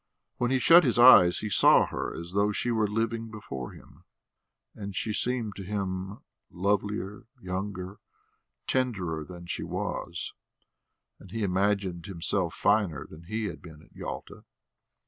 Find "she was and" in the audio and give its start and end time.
9.45-11.29